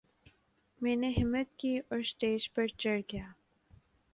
[0.81, 3.25] میں نے ہمت کی اور سٹیج پر چڑھ گیا